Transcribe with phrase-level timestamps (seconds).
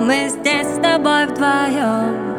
[0.00, 2.34] Мы здесь с тобой вдвоем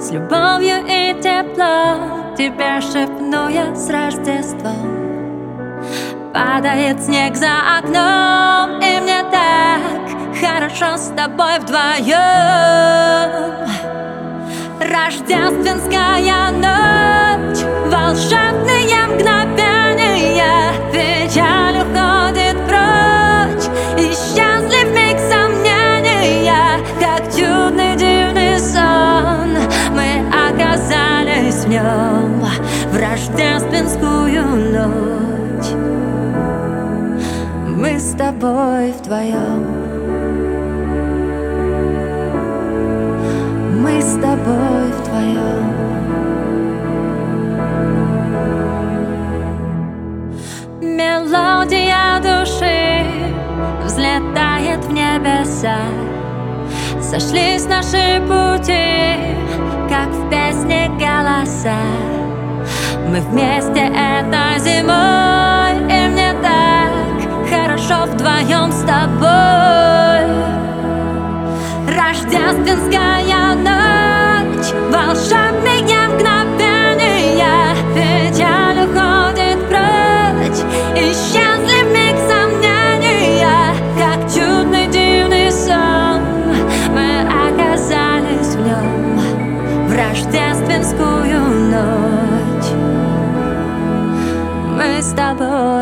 [0.00, 2.34] С любовью и теплом.
[2.36, 5.82] Тебе шепну я с Рождеством.
[6.34, 8.80] Падает снег за окном.
[8.80, 9.80] И мне так
[10.40, 12.16] хорошо с тобой вдвоем
[14.80, 17.64] Рождественская ночь.
[17.86, 18.45] Волшебные
[31.66, 32.44] оказались в нем
[32.90, 35.72] В рождественскую ночь.
[37.68, 39.86] Мы с тобой вдвоем
[43.86, 45.66] мы с тобой вдвоем.
[50.80, 53.06] Мелодия души
[53.84, 55.76] взлетает в небеса.
[57.00, 59.36] Сошлись наши пути,
[59.88, 61.45] как в песне голоса
[63.08, 65.15] Мы вместе этой зимой,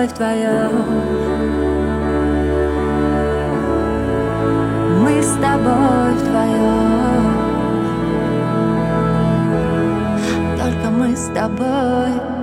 [0.05, 1.95] тобой вдвоем
[5.03, 7.35] мы с тобой вдвоем.
[10.59, 12.34] Только мы с тобой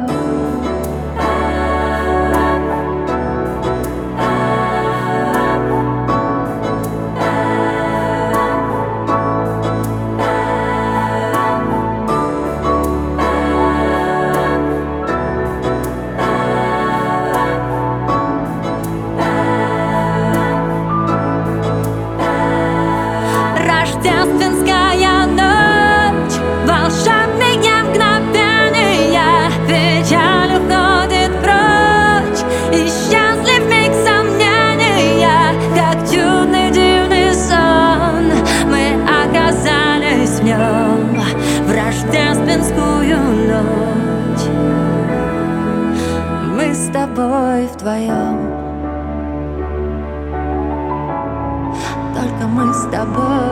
[24.04, 26.34] Рождественская ночь
[26.66, 29.52] Волшебные мгновения.
[29.68, 32.42] Печаль уходит прочь
[32.74, 35.54] И счастлив миг сомнения.
[35.76, 38.32] Как чудный дивный сон
[38.72, 41.22] Мы оказались в нем
[41.68, 43.20] В рождественскую
[43.50, 44.48] ночь.
[46.56, 48.62] Мы с тобой вдвоем.
[52.16, 53.51] Только мы с тобой